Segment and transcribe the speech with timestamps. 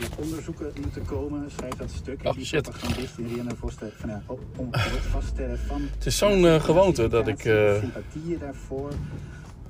[0.00, 2.20] eigenlijk onderzoeken moeten komen, schrijft dat stuk.
[2.24, 2.62] Oh, die shit.
[2.62, 4.22] propagandist Rianne Voster van ja,
[4.56, 5.82] om het vaststellen van.
[5.94, 7.44] Het is zo'n eh, gewoonte dat ik...
[7.44, 8.90] eh, Sympathieën daarvoor.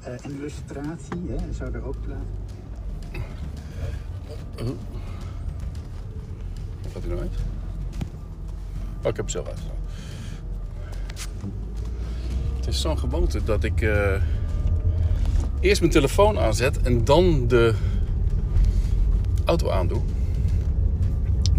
[0.02, 2.24] eh, en illustratie hè, zou er ook plaats.
[6.92, 7.32] Gaat hij nou uit?
[9.02, 9.72] Oh, ik heb zelf uitgedaan.
[12.56, 14.22] Het is zo'n gewoonte dat ik eh,
[15.60, 17.74] eerst mijn telefoon aanzet en dan de
[19.44, 20.00] auto aandoe.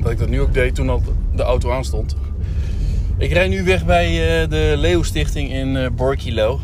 [0.06, 1.02] Dat ik dat nu ook deed toen al
[1.36, 2.16] de auto aanstond.
[3.18, 6.60] Ik rijd nu weg bij eh, de Leeuw Stichting in eh Borkilo.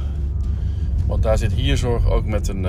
[1.07, 2.65] Want daar zit Hierzorg ook met een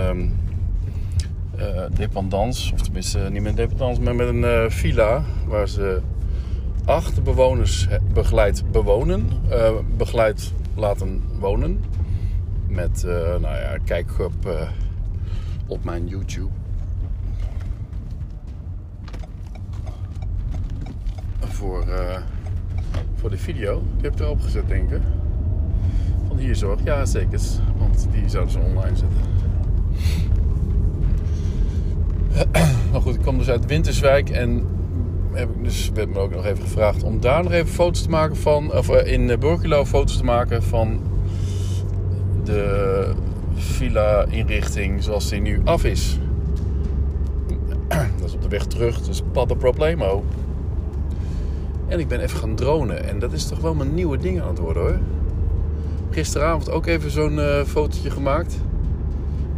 [1.94, 2.72] dependance.
[2.72, 5.24] Of tenminste niet met een maar met een villa.
[5.46, 6.00] Waar ze
[6.84, 9.28] acht bewoners begeleid bewonen.
[9.96, 11.84] begeleid laten wonen.
[12.66, 13.02] Met,
[13.40, 14.70] nou ja, kijk op,
[15.66, 16.61] op mijn YouTube.
[21.62, 22.16] Voor, eh,
[23.14, 23.82] voor de video.
[23.94, 25.00] Die heb ik erop gezet, denk ik.
[26.28, 26.80] Van Hierzorg.
[26.84, 27.40] Ja, zeker.
[27.76, 29.20] Want die zouden ze online zetten.
[32.92, 34.66] Maar goed, ik kwam dus uit Winterswijk en
[35.32, 38.10] heb ik dus, werd me ook nog even gevraagd om daar nog even foto's te
[38.10, 41.00] maken van, of eh, in Borculo foto's te maken van
[42.44, 43.12] de
[43.54, 46.18] villa-inrichting zoals die nu af is.
[48.18, 50.24] Dat is op de weg terug, dus padde problemo.
[51.92, 54.48] En ik ben even gaan dronen en dat is toch wel mijn nieuwe ding aan
[54.48, 54.98] het worden hoor.
[56.10, 58.58] Gisteravond ook even zo'n eh fotootje gemaakt.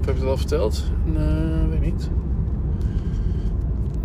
[0.01, 0.85] Of heb ik dat al verteld?
[1.05, 2.11] Nee, weet niet.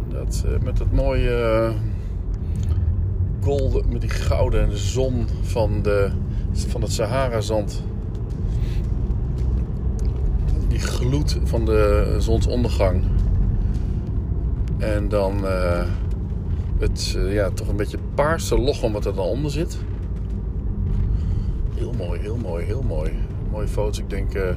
[0.08, 1.76] Dat, eh, met dat mooie eh,
[3.44, 6.10] golden, met die gouden zon van, de,
[6.54, 7.84] van het Sahara-zand.
[10.68, 13.04] Die gloed van de zonsondergang.
[14.78, 15.46] En dan
[16.80, 19.78] het eh, ja, toch een beetje paarse logom wat er dan onder zit.
[21.76, 23.12] Heel mooi, heel mooi, heel mooi.
[23.52, 24.00] Mooie foto's.
[24.00, 24.56] Ik denk, eh,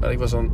[0.00, 0.50] nou, ik was dan,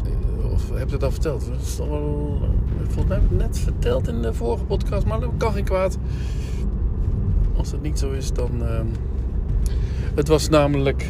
[0.53, 1.47] of heb ik het al verteld?
[1.53, 2.38] Dat is toch wel,
[2.82, 5.98] volgens mij heb ik net verteld in de vorige podcast, maar dat kan geen kwaad.
[7.56, 8.50] Als het niet zo is, dan.
[8.62, 8.87] ehm,
[10.14, 11.06] Het was namelijk.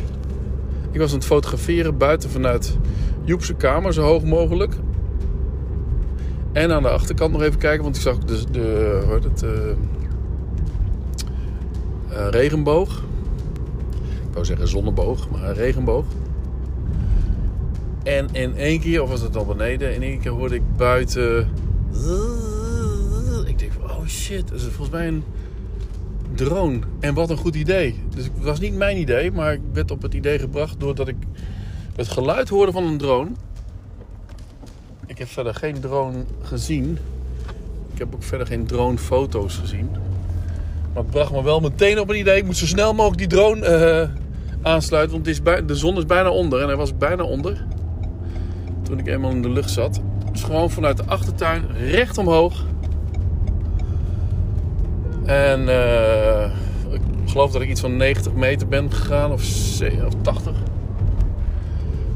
[0.91, 2.77] Ik was aan het fotograferen buiten vanuit
[3.25, 4.75] Joepse kamer, zo hoog mogelijk.
[6.59, 9.71] En aan de achterkant nog even kijken, want ik zag de, de, het, eh,
[12.09, 13.03] eh, regenboog.
[14.29, 16.05] Ik wou zeggen zonneboog, maar regenboog.
[18.03, 21.49] En in één keer, of was het al beneden, in één keer hoorde ik buiten.
[23.47, 25.25] Ik denk van, oh shit, dat is volgens mij een
[26.35, 26.79] drone.
[27.01, 28.03] En wat een goed idee.
[28.15, 31.17] Dus het was niet mijn idee, maar ik werd op het idee gebracht doordat ik
[31.97, 33.31] het geluid hoorde van een drone.
[35.09, 36.99] Ik heb verder geen drone gezien.
[37.93, 39.89] Ik heb ook verder geen dronefoto's gezien.
[40.95, 42.37] Maar het bracht me wel meteen op een idee.
[42.37, 44.09] Ik moet zo snel mogelijk die drone eh,
[44.63, 45.13] aansluiten.
[45.13, 46.61] Want het is bij, de zon is bijna onder.
[46.61, 47.65] En hij was bijna onder.
[48.83, 50.01] Toen ik eenmaal in de lucht zat.
[50.33, 52.65] Dus gewoon vanuit de achtertuin recht omhoog.
[55.25, 56.51] En eh,
[56.91, 59.33] ik geloof dat ik iets van 90 meter ben gegaan.
[59.33, 60.53] Of, ze- of 80.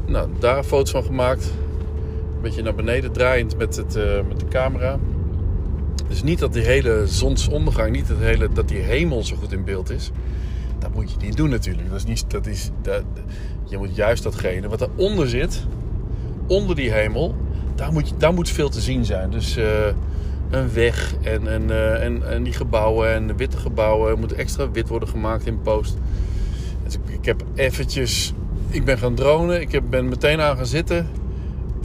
[0.05, 1.53] Nou, daar foto's van gemaakt.
[2.43, 4.99] Beetje naar beneden draaiend met, het, eh, met de camera.
[6.07, 9.63] Dus niet dat die hele zonsondergang, niet dat, hele, dat die hemel zo goed in
[9.63, 10.11] beeld is.
[10.79, 11.89] Dat moet je niet doen natuurlijk.
[11.89, 13.03] Dat is niet, dat is, dat,
[13.63, 15.65] je moet juist datgene wat daaronder zit,
[16.47, 17.35] onder die hemel,
[17.75, 19.29] daar moet, daar moet veel te zien zijn.
[19.29, 19.87] Dus eh,
[20.49, 24.71] een weg en, en, eh, en, en die gebouwen en de witte gebouwen moeten extra
[24.71, 25.97] wit worden gemaakt in post.
[26.83, 28.33] Dus ik, ik heb eventjes,
[28.69, 31.21] ik ben gaan dronen, ik heb, ben meteen aan gaan zitten.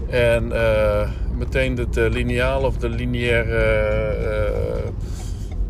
[0.08, 4.91] En eh, meteen het eh, lineaal of de lineair eh,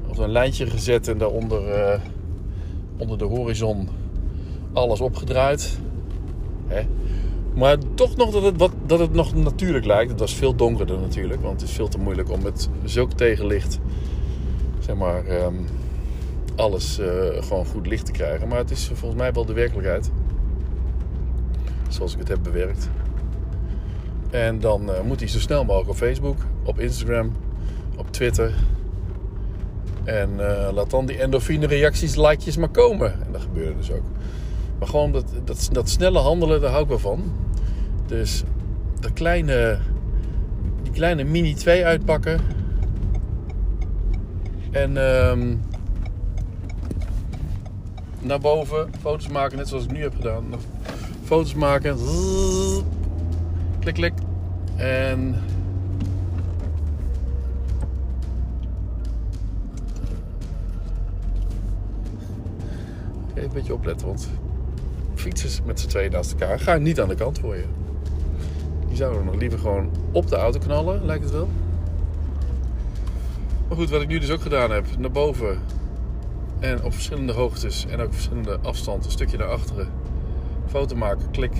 [0.08, 1.62] of een lijntje gezet en daaronder
[2.96, 3.88] onder de horizon
[4.72, 5.78] alles opgedraaid.
[6.66, 6.82] Hè?
[7.54, 10.10] Maar toch nog dat het, wat, dat het nog natuurlijk lijkt.
[10.10, 13.78] Het was veel donkerder natuurlijk, want het is veel te moeilijk om met zulk tegenlicht
[14.78, 15.54] zeg maar ehm,
[16.56, 17.00] alles
[17.40, 18.48] gewoon goed licht te krijgen.
[18.48, 20.10] Maar het is volgens mij wel de werkelijkheid.
[21.88, 22.90] Zoals ik het heb bewerkt.
[24.30, 27.36] En dan eh, moet hij zo snel mogelijk op Facebook, op Instagram,
[27.96, 28.54] op Twitter.
[30.04, 33.12] En eh, laat dan die endorfine reacties, likejes maar komen.
[33.12, 34.04] En dat gebeurde dus ook.
[34.78, 37.32] Maar gewoon dat, dat, dat snelle handelen, daar hou ik wel van.
[38.06, 38.42] Dus
[39.00, 39.78] dat kleine,
[40.82, 42.40] die kleine Mini 2 uitpakken.
[44.70, 45.56] En ehm,
[48.20, 50.44] naar boven foto's maken, net zoals ik nu heb gedaan.
[51.24, 51.96] Foto's maken
[53.92, 54.12] klik.
[54.76, 55.34] En
[63.34, 64.28] een beetje opletten, want
[65.14, 67.64] fietsers met z'n tweeën naast elkaar gaan niet aan de kant voor je.
[68.88, 71.48] Die zouden nog liever gewoon op de auto knallen, lijkt het wel.
[73.68, 75.58] Maar goed, wat ik nu dus ook gedaan heb, naar boven
[76.58, 79.88] en op verschillende hoogtes en ook verschillende afstanden, een stukje naar achteren,
[80.66, 81.52] foto maken, klik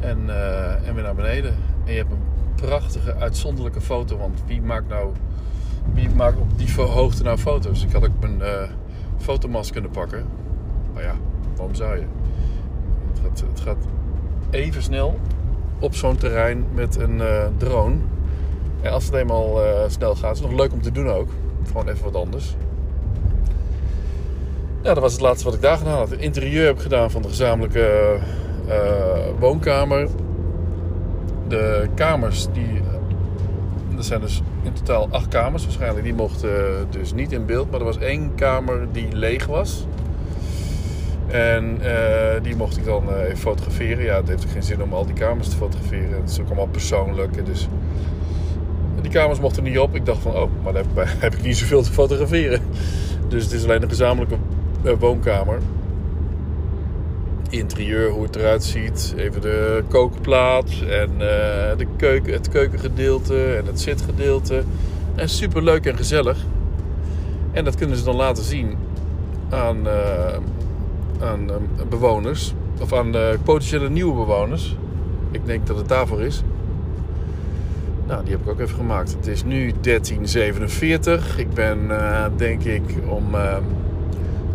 [0.00, 1.54] en, eh, en weer naar beneden.
[1.84, 2.22] En je hebt een
[2.54, 5.12] prachtige, uitzonderlijke foto, want wie maakt nou,
[5.94, 7.84] wie maakt op die hoogte nou foto's?
[7.84, 8.62] Ik had ook mijn uh,
[9.18, 10.24] fotomas kunnen pakken,
[10.94, 11.14] maar ja,
[11.56, 12.04] waarom zou je?
[13.12, 13.86] Het gaat, het gaat
[14.50, 15.18] even snel
[15.78, 17.96] op zo'n terrein met een uh, drone.
[18.80, 21.28] En als het eenmaal snel gaat, is het nog leuk om te doen ook.
[21.66, 22.56] Gewoon even wat anders.
[24.82, 26.10] Ja, dat was het laatste wat ik daar gedaan had.
[26.10, 28.18] Het interieur heb ik gedaan van de gezamenlijke
[29.38, 30.08] woonkamer.
[31.48, 32.80] De kamers, die,
[33.96, 36.04] er zijn dus in totaal acht kamers waarschijnlijk.
[36.04, 36.50] Die mochten
[36.90, 37.70] dus niet in beeld.
[37.70, 39.86] Maar er was één kamer die leeg was.
[41.26, 44.04] En uh, die mocht ik dan even fotograferen.
[44.04, 46.20] Ja, het heeft ook geen zin om al die kamers te fotograferen.
[46.20, 47.46] Het is ook allemaal persoonlijk.
[47.46, 47.68] Dus
[49.00, 49.94] die kamers mochten niet op.
[49.94, 52.60] Ik dacht van, oh, maar dan heb, ik niet zoveel te fotograferen.
[53.28, 54.36] Dus het is alleen een gezamenlijke
[54.98, 55.58] woonkamer.
[57.50, 59.14] Interieur, hoe het eruit ziet.
[59.16, 61.10] Even de kookplaats en
[61.76, 64.62] de keuken, het keukengedeelte en het zitgedeelte.
[65.14, 66.38] En super leuk en gezellig.
[67.52, 68.76] En dat kunnen ze dan laten zien
[69.48, 69.88] aan
[71.20, 71.50] aan
[71.88, 73.14] bewoners, of aan
[73.44, 74.76] potentiële nieuwe bewoners.
[75.30, 76.42] Ik denk dat het daarvoor is.
[78.06, 79.12] Nou, die heb ik ook even gemaakt.
[79.12, 79.76] Het is nu 13.47.
[81.36, 81.90] Ik ben,
[82.36, 83.24] denk ik, om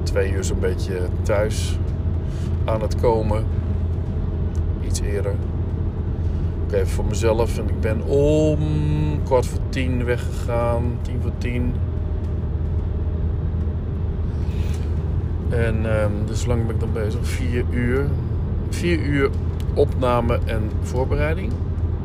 [0.03, 1.77] twee uur zo'n beetje thuis
[2.65, 3.45] aan het komen.
[4.85, 5.35] Iets eerder.
[6.63, 7.57] Ook even voor mezelf.
[7.57, 8.59] En ik ben om
[9.23, 10.97] kwart voor tien weggegaan.
[11.01, 11.73] Tien voor tien.
[15.50, 17.27] En um, dus lang ben ik dan bezig?
[17.27, 18.06] Vier uur.
[18.69, 19.29] Vier uur
[19.73, 21.51] opname en voorbereiding.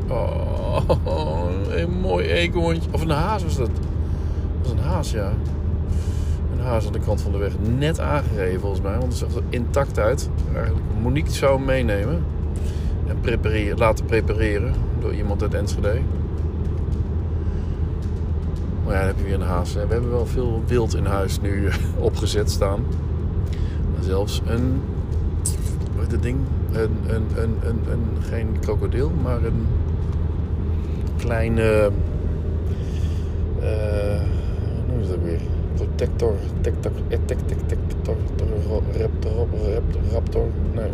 [0.09, 0.81] Oh,
[1.75, 2.89] een mooi eekhoorntje.
[2.91, 3.69] Of een haas was dat.
[4.61, 5.33] Dat was een haas, ja.
[6.61, 7.53] Haas aan de kant van de weg.
[7.77, 8.97] Net aangereden volgens mij.
[8.97, 10.29] Want het zag er intact uit.
[10.53, 12.23] Eigenlijk Monique zou meenemen.
[13.07, 14.73] En prepareren, laten prepareren.
[14.99, 15.99] Door iemand uit Enschede.
[18.85, 19.73] Maar ja, dan heb je weer een haas.
[19.73, 21.69] We hebben wel veel wild in huis nu
[21.99, 22.85] opgezet staan
[24.03, 24.81] zelfs een.
[25.95, 26.39] Wat is ding?
[26.71, 29.67] Een, een, een, een, een, geen krokodil, maar een
[31.17, 31.91] kleine.
[33.61, 34.21] Uh,
[34.75, 35.39] hoe noem je dat weer?
[35.81, 36.33] Protector.
[36.61, 36.91] Tector.
[37.07, 38.15] Tector.
[38.99, 39.47] Raptor.
[40.11, 40.47] Raptor.
[40.73, 40.89] Nee.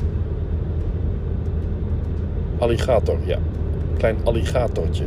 [2.57, 3.38] Alligator, ja.
[3.98, 5.04] Klein alligatortje.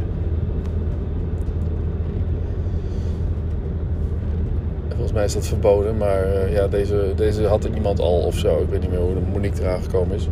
[4.89, 8.39] Volgens mij is dat verboden, maar uh, ja, deze, deze had er iemand al of
[8.39, 8.61] zo.
[8.61, 10.29] Ik weet niet meer hoe de Monique eraan gekomen is.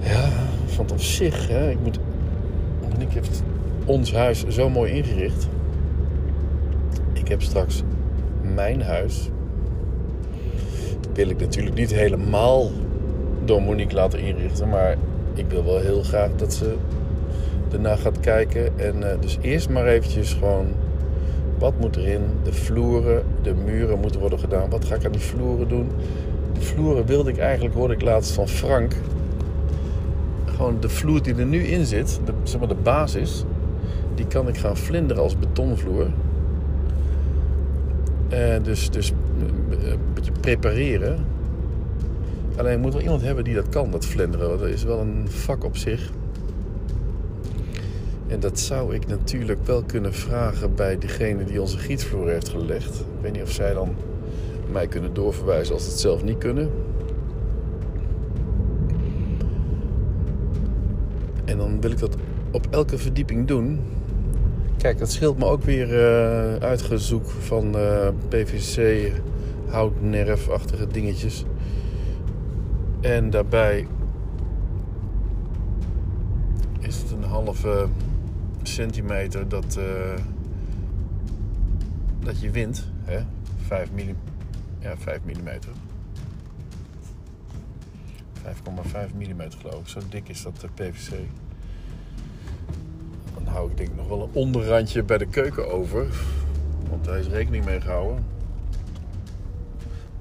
[0.00, 0.28] Ja,
[0.66, 1.98] van op zich, hè, ik moet...
[2.82, 3.42] Monique heeft
[3.84, 5.48] ons huis zo mooi ingericht.
[7.28, 7.82] Ik heb straks
[8.54, 9.30] mijn huis.
[11.12, 12.70] Wil ik natuurlijk niet helemaal
[13.44, 14.96] door Monique laten inrichten, maar
[15.34, 16.74] ik wil wel heel graag dat ze
[17.72, 18.78] erna gaat kijken.
[18.78, 20.66] En uh, dus eerst maar eventjes gewoon
[21.58, 22.22] wat moet erin?
[22.42, 24.70] De vloeren, de muren moeten worden gedaan.
[24.70, 25.90] Wat ga ik aan die vloeren doen?
[26.52, 28.94] De vloeren wilde ik eigenlijk, hoorde ik laatst van Frank.
[30.44, 33.44] Gewoon de vloer die er nu in zit, de, zeg maar de basis,
[34.14, 36.06] die kan ik gaan vlinderen als betonvloer.
[38.32, 39.12] Uh, dus, dus
[39.70, 41.24] eh, een beetje prepareren.
[42.56, 44.58] Alleen moet wel iemand hebben die dat kan, dat vlinderen.
[44.58, 46.10] Dat is wel een vak op zich.
[48.26, 53.00] En dat zou ik natuurlijk wel kunnen vragen bij degene die onze gietvloer heeft gelegd.
[53.00, 53.96] Ik weet niet of zij dan
[54.72, 56.70] mij kunnen doorverwijzen als ze het zelf niet kunnen.
[61.44, 62.16] En dan wil ik dat
[62.50, 63.80] op elke verdieping doen.
[64.78, 69.12] Kijk, dat scheelt me ook weer uh, uitgezoek van eh, PVC,
[69.68, 71.44] houtnerfachtige dingetjes.
[73.00, 73.86] En daarbij
[76.80, 77.88] is het een halve
[78.62, 79.84] centimeter dat, uh,
[82.20, 82.88] dat je wint.
[83.04, 83.20] Hè?
[83.66, 84.16] 5 mm.
[84.78, 85.48] Ja, 5 mm.
[88.44, 89.88] 5,5 mm geloof ik.
[89.88, 91.12] Zo dik is dat de PVC.
[93.52, 96.06] Hou ik denk nog wel een onderrandje bij de keuken over.
[96.90, 98.24] Want daar is rekening mee gehouden.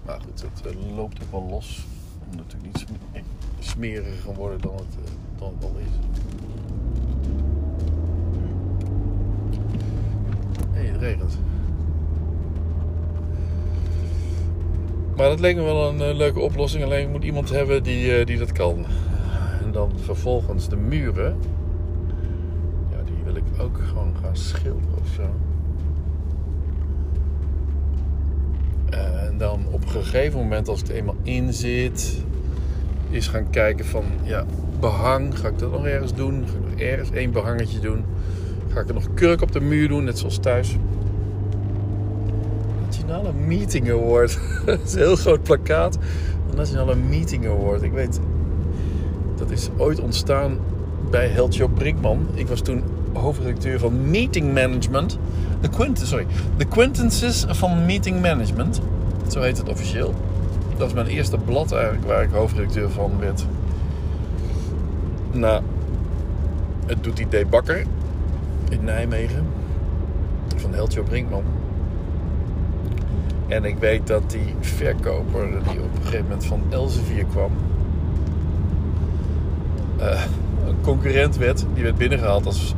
[0.05, 1.85] Maar goed, het uh, loopt ook wel los.
[2.31, 2.85] Om natuurlijk niet
[3.59, 6.07] smeriger gaan worden dan het, uh, dan het al is.
[10.97, 11.37] het regent.
[15.15, 16.83] Maar dat leek me wel een eh, leuke oplossing.
[16.83, 18.85] Alleen moet iemand hebben die, eh, die dat kan.
[19.63, 21.37] En dan vervolgens de muren.
[22.91, 25.21] Ja, die wil ik ook gewoon gaan schilderen of zo.
[28.89, 32.23] En dan op een gegeven moment, als het eenmaal in zit,
[33.09, 34.45] is gaan kijken van ja,
[34.79, 35.39] behang.
[35.39, 36.45] Ga ik dat nog ergens doen?
[36.47, 38.03] Ga ik nog ergens één behangetje doen?
[38.73, 40.77] Ga ik er nog kurk op de muur doen, net zoals thuis?
[42.85, 44.39] Nationale Meeting Award.
[44.65, 45.97] dat is een heel groot plakkaat.
[46.49, 47.81] De Nationale Meeting Award.
[47.81, 48.19] Ik weet,
[49.35, 50.57] dat is ooit ontstaan
[51.09, 52.27] bij Heltjo Brinkman.
[52.33, 52.83] Ik was toen
[53.17, 55.17] hoofdredacteur van Meeting Management.
[55.61, 56.25] De Quint, sorry,
[56.57, 58.81] de Quintences van Meeting Management.
[59.27, 60.13] Zo heet het officieel.
[60.77, 63.45] Dat is mijn eerste blad eigenlijk waar ik hoofdredacteur van werd.
[65.31, 65.61] Nou,
[66.85, 67.49] het doet die D.
[67.49, 67.85] Bakker
[68.69, 69.45] in Nijmegen.
[70.55, 71.43] Van Heltjo Brinkman.
[73.47, 77.51] En ik weet dat die verkoper die op een gegeven moment van Elsevier kwam...
[79.97, 80.21] eh,
[80.67, 81.65] een concurrent werd.
[81.73, 82.75] Die werd binnengehaald als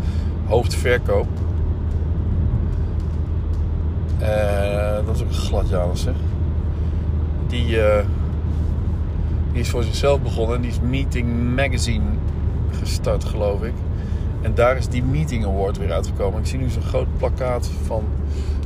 [0.50, 1.28] hoofdverkoop.
[4.20, 6.14] Eh, dat is ook glad Janus, zeg.
[7.48, 8.06] Die, eh,
[9.52, 10.56] die is voor zichzelf begonnen.
[10.56, 12.06] En die is Meeting Magazine
[12.72, 13.74] gestart, geloof ik.
[14.42, 16.40] En daar is die Meeting Award weer uitgekomen.
[16.40, 18.04] Ik zie nu zo'n groot plakkaat van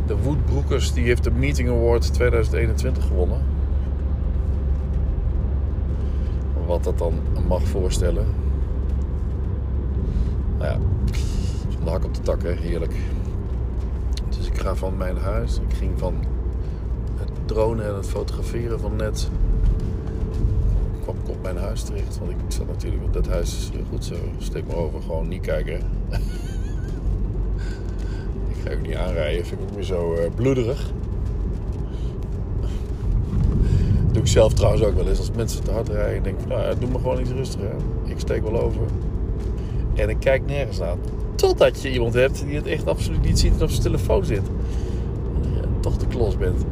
[0.07, 0.93] de Woodbroekers.
[0.93, 3.41] Die heeft de Meeting Award 2021 gewonnen.
[6.65, 7.13] Wat dat dan
[7.47, 8.25] mag voorstellen.
[10.57, 10.77] Nou ja,
[11.83, 12.93] van hak op de takken, heerlijk.
[14.37, 15.57] Dus ik ga van mijn huis.
[15.57, 16.15] Ik ging van
[17.17, 19.29] het dronen en het fotograferen van net.
[21.01, 22.17] kwam ik op mijn huis terecht.
[22.17, 23.71] Want ik zat natuurlijk op dat huis.
[23.89, 25.01] Goed zo, steek maar over.
[25.01, 25.79] Gewoon niet kijken.
[28.49, 29.45] ik ga ook niet aanrijden.
[29.45, 30.91] Vind ik ook weer zo uh, bloederig.
[34.11, 35.19] doe ik zelf trouwens ook wel eens.
[35.19, 36.23] Als mensen te hard rijden.
[36.23, 37.75] denk ik, nou ja, doe me gewoon iets rustiger.
[38.05, 38.81] Ik steek wel over.
[39.93, 40.99] En ik kijk nergens aan.
[41.43, 44.47] Totdat je iemand hebt die het echt absoluut niet ziet en op zijn telefoon zit.
[45.43, 46.65] En je toch de klos bent.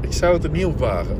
[0.00, 1.16] Ik zou het er niet op wagen.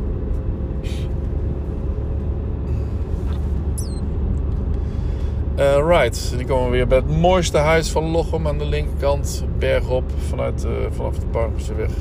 [5.58, 9.44] Uh, right, die komen we weer bij het mooiste huis van Lochem aan de linkerkant.
[9.58, 11.92] Bergop vanuit, uh, vanaf de Barmseweg.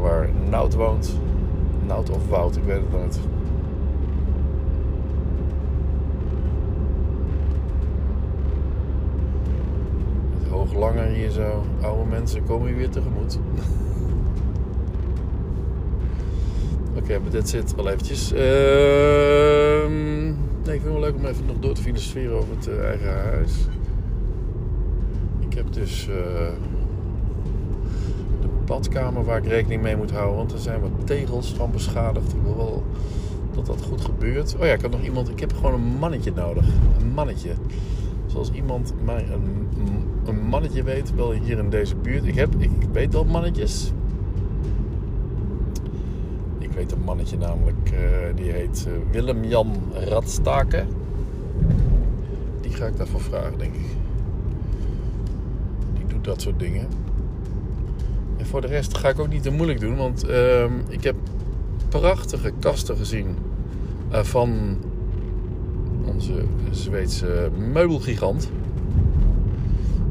[0.00, 1.20] Waar Nout woont.
[1.86, 3.18] Nout of Wout, ik weet het nooit.
[10.74, 11.64] Langer hier zo.
[11.80, 13.38] Oude mensen komen hier weer tegemoet.
[16.94, 18.32] Oké, okay, maar dit zit wel eventjes.
[18.32, 18.38] Uh,
[20.64, 22.84] nee, ik vind het wel leuk om even nog door te filosoferen over het uh,
[22.84, 23.52] eigen huis.
[25.38, 26.14] Ik heb dus uh,
[28.40, 30.36] de badkamer waar ik rekening mee moet houden.
[30.36, 32.32] Want er zijn wat tegels van beschadigd.
[32.32, 32.84] Ik wil wel
[33.54, 34.56] dat dat goed gebeurt.
[34.58, 35.28] Oh ja, ik heb nog iemand.
[35.28, 36.66] Ik heb gewoon een mannetje nodig.
[37.00, 37.50] Een mannetje.
[38.32, 39.68] Zoals iemand mij een,
[40.24, 42.24] een mannetje weet, wel hier in deze buurt.
[42.24, 43.92] Ik, heb, ik weet wel mannetjes.
[46.58, 47.98] Ik weet een mannetje namelijk, uh,
[48.36, 50.86] die heet uh, Willem-Jan Radstaken.
[52.60, 53.86] Die ga ik daarvoor vragen, denk ik.
[55.94, 56.86] Die doet dat soort dingen.
[58.36, 61.16] En voor de rest ga ik ook niet te moeilijk doen, want uh, ik heb
[61.88, 63.36] prachtige kasten gezien
[64.12, 64.76] uh, van
[66.06, 68.50] onze Zweedse meubelgigant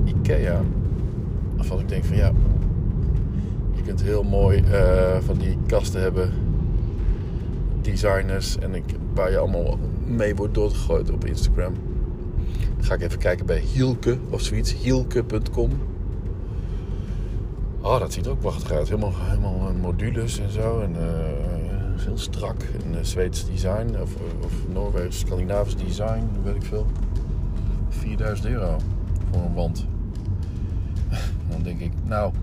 [0.06, 0.62] Ikea.
[1.56, 2.32] Waarvan ik denk van ja,
[3.76, 6.32] je kunt heel mooi uh, van die kasten hebben.
[7.82, 8.84] Designers en ik,
[9.14, 11.74] waar je allemaal mee wordt doorgegooid op Instagram.
[12.80, 14.74] Ga ik even kijken bij Hielke of zoiets.
[14.74, 15.70] Hielke.com.
[17.82, 18.90] Oh, dat ziet er ook prachtig uit.
[18.90, 20.80] Helemaal, helemaal modules en zo.
[20.80, 21.61] En uh,
[22.04, 22.62] heel strak.
[22.62, 23.96] En uh, Zweeds design.
[24.02, 26.30] Of, of Noorwegs, Scandinavisch design.
[26.44, 26.88] Weet ik veel.
[27.90, 28.78] 4000 euro
[29.32, 29.86] voor een wand.
[31.50, 32.34] Dan denk ik, nou,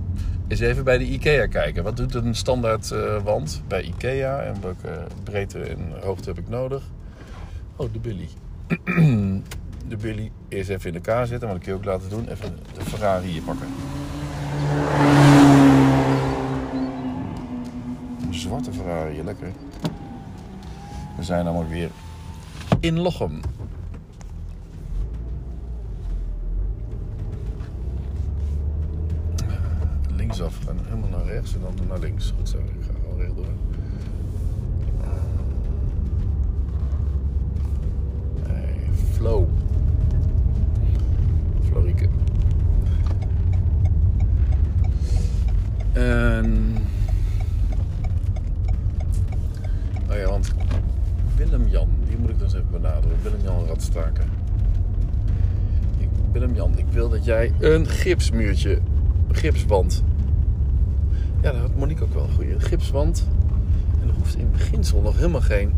[0.49, 1.85] eens even bij de IKEA kijken.
[1.85, 6.49] Wat doet een standaard uh, wand bij IKEA en welke breedte en hoogte heb ik
[6.49, 6.83] nodig?
[7.77, 8.29] Oh, de Billy.
[9.89, 12.29] de Billy eerst even in elkaar zetten, maar dat kun je ook laten doen.
[12.29, 13.69] Even de Ferrari hier pakken.
[19.29, 19.53] Lekker.
[21.17, 21.91] We zijn allemaal weer
[22.81, 23.41] in Lochem.
[30.17, 32.33] linksaf en helemaal naar rechts en dan naar links.
[32.37, 33.45] Goed zo, ik ga gewoon rechtdoor.
[33.45, 33.78] Nee,
[51.37, 53.17] Willem-Jan, die moet ik dus even benaderen.
[53.23, 54.31] Willem-Jan Radstaken.
[56.33, 58.79] Willem-Jan, ik wil dat jij een gipsmuurtje,
[59.31, 60.03] gipswand.
[61.43, 62.53] Ja, dat had Monique ook wel een.
[62.53, 63.29] Een gipswand.
[64.03, 65.73] En er hoeft in beginsel nog helemaal geen,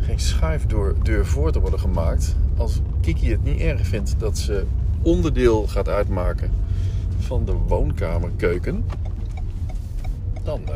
[0.00, 2.36] geen schuifdeur deur voor te worden gemaakt.
[2.56, 4.64] Als Kiki het niet erg vindt dat ze
[5.02, 6.50] onderdeel gaat uitmaken
[7.18, 8.84] van de woonkamerkeuken.
[10.42, 10.72] Dan, eh,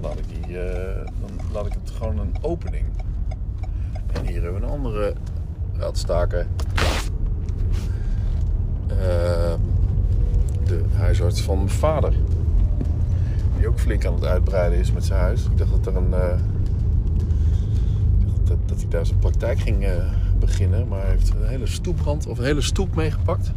[0.00, 2.84] dan, laat ik die, eh, dan laat ik het gewoon een opening.
[4.12, 5.14] En hier hebben we een andere
[5.72, 6.46] radstaken.
[8.86, 9.58] Ehm,
[10.64, 12.12] de huisarts van mijn vader.
[13.56, 15.44] Die ook flink aan het uitbreiden is met zijn huis.
[15.44, 16.14] Ik dacht dat er een.
[16.14, 16.38] eh,
[18.44, 19.92] dat, dat hij daar zijn praktijk ging eh,
[20.38, 20.88] beginnen.
[20.88, 23.52] Maar hij heeft een hele stoeprand of een hele stoep meegepakt.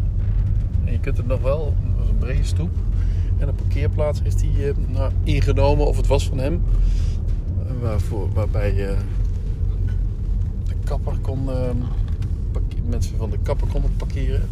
[0.86, 2.70] En je kunt het nog wel, dat was een brede stoep.
[3.42, 6.62] En een parkeerplaats heeft hij eh, nou, ingenomen, of het was van hem.
[7.68, 8.96] Eh, Waarvoor, waarbij je
[10.68, 11.70] de kapper kon, eh,
[12.52, 14.48] parke- mensen van de kapper konden parkeren.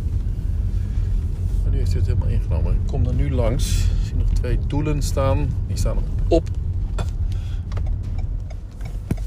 [1.63, 2.73] Maar nu heeft hij het helemaal ingenomen.
[2.73, 3.83] Ik kom er nu langs.
[3.83, 5.47] Ik zie nog twee doelen staan.
[5.67, 6.49] Die staan op,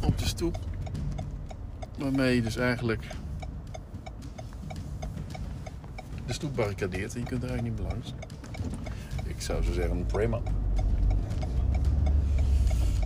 [0.04, 0.59] op de stoep.
[1.99, 3.07] Waarmee je dus eigenlijk
[6.26, 8.14] de stoep barricadeert en je kunt er eigenlijk niet meer langs.
[9.43, 10.41] Ik zou zo zeggen, prima.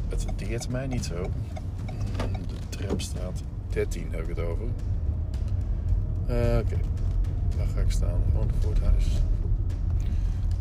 [0.09, 1.31] Het deert mij niet zo.
[2.47, 4.67] De tramstraat 13 heb ik het over.
[6.27, 6.77] Eh, Oké,
[7.57, 8.23] waar ga ik staan?
[8.31, 9.07] Gewoon voor het huis.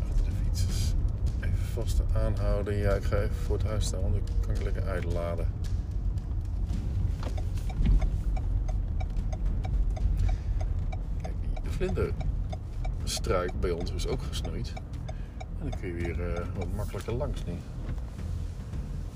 [0.10, 0.94] Achter de fietsers.
[1.40, 2.76] Even vast aanhouden.
[2.76, 5.48] Ja, ik ga even voor het huis staan, dan kan ik lekker uitladen.
[11.22, 14.74] Kijk, de vlinderstruik bij ons is ook gesnoeid.
[15.66, 17.54] En dan kun je weer eh, wat makkelijker langs nu.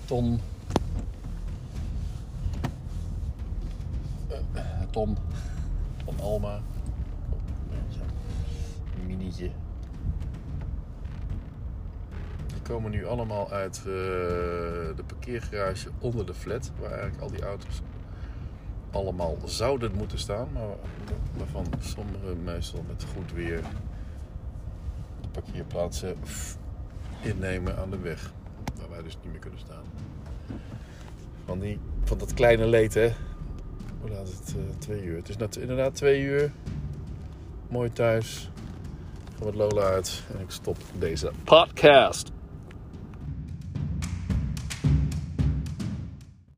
[0.05, 0.39] Ton.
[4.53, 5.17] Eh, Ton.
[6.05, 6.55] Ton Alma.
[7.29, 8.01] Oh, ja,
[8.99, 9.51] Een minietje.
[12.47, 16.71] Die komen nu allemaal uit eh, de parkeergarage onder de flat.
[16.79, 17.81] Waar eigenlijk al die auto's
[18.91, 20.47] allemaal zouden moeten staan.
[20.53, 20.75] Maar
[21.38, 23.63] waarvan sommige meestal met goed weer
[25.41, 26.15] parkeerplaatsen
[27.21, 28.32] innemen aan de weg.
[28.80, 29.84] Waar wij dus niet meer kunnen staan.
[31.45, 33.12] Van, die, van dat kleine leed, hè.
[34.02, 34.56] Hoe laat is het?
[34.56, 35.15] Eh, twee uur.
[35.15, 36.52] Het is inderdaad twee uur.
[37.67, 38.49] Mooi thuis.
[39.38, 40.23] Ga met Lola uit.
[40.34, 42.32] En ik stop deze podcast.